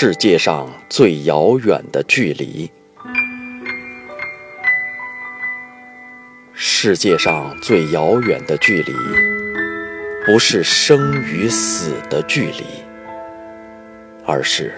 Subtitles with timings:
[0.00, 2.70] 世界上最遥远的距离，
[6.52, 8.92] 世界上最遥远的距离，
[10.24, 12.62] 不是生与死的距离，
[14.24, 14.72] 而是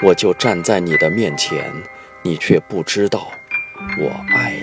[0.00, 1.72] 我就站在你的面前，
[2.22, 3.32] 你却不知道
[3.98, 4.54] 我爱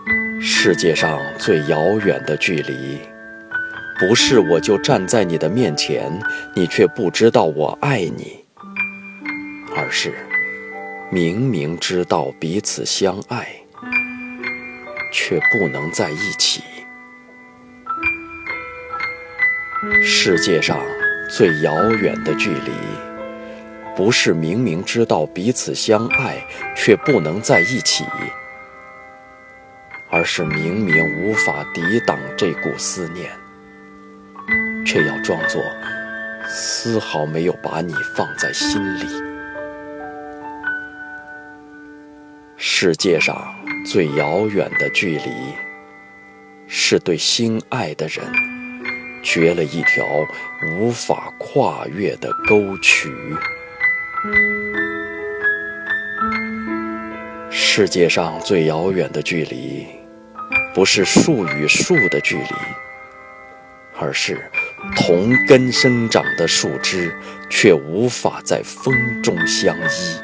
[0.00, 0.42] 你。
[0.42, 2.98] 世界上最遥远的距离。
[3.98, 6.10] 不是我就站在你的面前，
[6.54, 8.44] 你却不知道我爱你，
[9.76, 10.12] 而是
[11.10, 13.46] 明明知道彼此相爱，
[15.12, 16.62] 却不能在一起。
[20.02, 20.80] 世界上
[21.30, 22.72] 最遥远的距离，
[23.94, 28.04] 不是明明知道彼此相爱却不能在一起，
[30.10, 33.30] 而是明明无法抵挡这股思念。
[34.84, 35.62] 却要装作
[36.46, 39.06] 丝毫没有把你放在心里。
[42.56, 43.54] 世界上
[43.86, 45.30] 最遥远的距离，
[46.66, 48.24] 是对心爱的人
[49.22, 50.04] 掘了一条
[50.70, 53.10] 无法跨越的沟渠。
[57.50, 59.86] 世界上最遥远的距离，
[60.74, 62.54] 不是树与树的距离。
[63.96, 64.50] 而是
[64.96, 67.12] 同根生长的树枝，
[67.50, 70.20] 却无法在风中相依。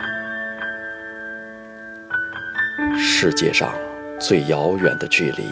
[2.99, 3.73] 世界上
[4.19, 5.45] 最遥远的距离，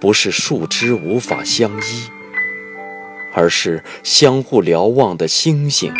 [0.00, 2.08] 不是树枝无法相依，
[3.32, 5.92] 而是相互瞭望的星星，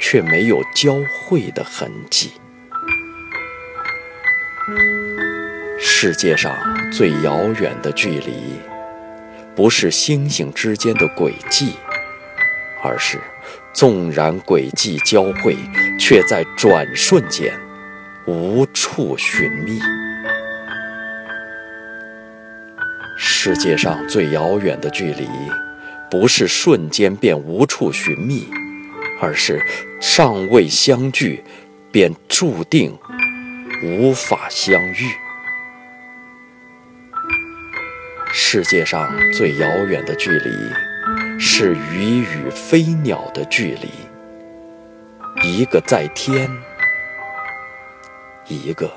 [0.00, 2.32] 却没有交汇的痕迹。
[5.78, 6.56] 世界上
[6.90, 8.34] 最遥远的距离。
[9.56, 11.72] 不是星星之间的轨迹，
[12.84, 13.18] 而是
[13.72, 15.56] 纵然轨迹交汇，
[15.98, 17.58] 却在转瞬间
[18.26, 19.80] 无处寻觅。
[23.16, 25.26] 世界上最遥远的距离，
[26.10, 28.46] 不是瞬间便无处寻觅，
[29.22, 29.58] 而是
[30.02, 31.42] 尚未相聚，
[31.90, 32.94] 便注定
[33.82, 35.25] 无法相遇。
[38.38, 43.88] 世界上最遥远的距离，是鱼与飞鸟的距离。
[45.42, 46.46] 一个在天，
[48.46, 48.92] 一个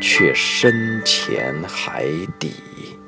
[0.00, 2.04] 却深潜海
[2.38, 2.99] 底。